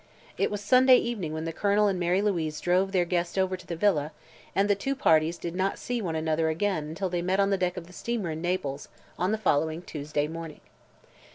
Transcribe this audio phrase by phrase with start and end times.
[0.35, 3.67] It was Sunday evening when the Colonel and Mary Louise drove their guest over to
[3.67, 4.11] the villa
[4.55, 7.55] and the two parties did not see one another again until they met on the
[7.59, 8.87] deck of the steamer in Naples
[9.19, 10.61] on the following Tuesday morning.